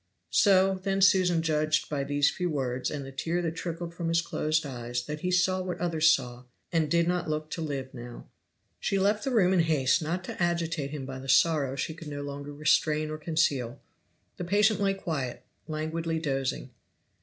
So 0.31 0.79
then 0.81 0.99
Susan 0.99 1.43
judged, 1.43 1.87
by 1.87 2.03
these 2.03 2.31
few 2.31 2.49
words, 2.49 2.89
and 2.89 3.05
the 3.05 3.11
tear 3.11 3.39
that 3.43 3.51
trickled 3.55 3.93
from 3.93 4.07
his 4.07 4.23
closed 4.23 4.65
eyes, 4.65 5.03
that 5.03 5.19
he 5.19 5.29
saw 5.29 5.61
what 5.61 5.79
others 5.79 6.11
saw 6.11 6.45
and 6.71 6.89
did 6.89 7.07
not 7.07 7.29
look 7.29 7.51
to 7.51 7.61
live 7.61 7.93
now. 7.93 8.25
She 8.79 8.97
left 8.97 9.23
the 9.23 9.29
room 9.29 9.53
in 9.53 9.59
haste 9.59 10.01
not 10.01 10.23
to 10.23 10.41
agitate 10.41 10.89
him 10.89 11.05
by 11.05 11.19
the 11.19 11.29
sorrow 11.29 11.75
she 11.75 11.93
could 11.93 12.07
no 12.07 12.23
longer 12.23 12.51
restrain 12.51 13.11
or 13.11 13.19
conceal. 13.19 13.79
The 14.37 14.43
patient 14.43 14.79
lay 14.81 14.95
quiet, 14.95 15.43
languidly 15.67 16.17
dozing. 16.17 16.71